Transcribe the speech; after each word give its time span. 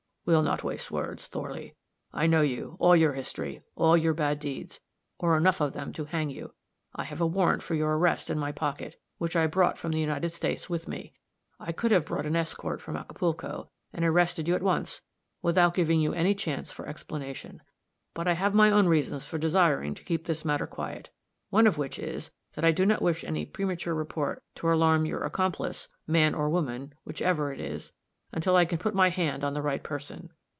"We'll 0.23 0.43
not 0.43 0.63
waste 0.63 0.91
words, 0.91 1.25
Thorley. 1.25 1.73
I 2.13 2.27
know 2.27 2.41
you, 2.41 2.77
all 2.79 2.95
your 2.95 3.13
history, 3.13 3.63
all 3.75 3.97
your 3.97 4.13
bad 4.13 4.39
deeds 4.39 4.79
or 5.17 5.35
enough 5.35 5.59
of 5.59 5.73
them 5.73 5.91
to 5.93 6.05
hang 6.05 6.29
you. 6.29 6.53
I 6.93 7.05
have 7.05 7.19
a 7.19 7.25
warrant 7.25 7.63
for 7.63 7.73
your 7.73 7.97
arrest 7.97 8.29
in 8.29 8.37
my 8.37 8.51
pocket, 8.51 9.01
which 9.17 9.35
I 9.35 9.47
brought 9.47 9.79
from 9.79 9.91
the 9.93 10.29
States 10.29 10.69
with 10.69 10.87
me. 10.87 11.15
I 11.59 11.71
could 11.71 11.89
have 11.89 12.05
brought 12.05 12.27
an 12.27 12.35
escort 12.35 12.81
from 12.81 12.95
Acapulco, 12.97 13.71
and 13.91 14.05
arrested 14.05 14.47
you 14.47 14.53
at 14.53 14.61
once, 14.61 15.01
without 15.41 15.73
giving 15.73 15.99
you 15.99 16.13
any 16.13 16.35
chance 16.35 16.71
for 16.71 16.87
explanation. 16.87 17.59
But 18.13 18.27
I 18.27 18.33
have 18.33 18.53
my 18.53 18.69
own 18.69 18.85
reasons 18.87 19.25
for 19.25 19.39
desiring 19.39 19.95
to 19.95 20.03
keep 20.05 20.25
this 20.27 20.45
matter 20.45 20.67
quiet 20.67 21.09
one 21.49 21.65
of 21.65 21.79
which 21.79 21.97
is 21.97 22.29
that 22.53 22.63
I 22.63 22.71
do 22.71 22.85
not 22.85 23.01
wish 23.01 23.23
any 23.23 23.43
premature 23.47 23.95
report 23.95 24.43
to 24.57 24.71
alarm 24.71 25.07
your 25.07 25.23
accomplice, 25.23 25.87
man 26.05 26.35
or 26.35 26.47
woman, 26.47 26.93
whichever 27.05 27.51
it 27.51 27.59
is, 27.59 27.91
until 28.33 28.55
I 28.55 28.63
can 28.63 28.77
put 28.77 28.95
my 28.95 29.09
hand 29.09 29.43
on 29.43 29.53
the 29.55 29.61
right 29.61 29.83
person." 29.83 30.31